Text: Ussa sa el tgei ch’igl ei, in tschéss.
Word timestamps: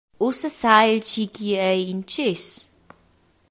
Ussa 0.27 0.49
sa 0.59 0.73
el 0.91 0.99
tgei 1.01 1.29
ch’igl 1.33 1.49
ei, 1.69 1.81
in 1.93 2.01
tschéss. 2.09 2.47